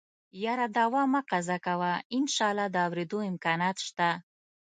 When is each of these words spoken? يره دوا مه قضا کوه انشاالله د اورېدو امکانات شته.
يره 0.43 0.67
دوا 0.77 1.03
مه 1.13 1.21
قضا 1.31 1.57
کوه 1.65 1.91
انشاالله 2.17 2.67
د 2.71 2.75
اورېدو 2.85 3.19
امکانات 3.31 3.77
شته. 3.87 4.09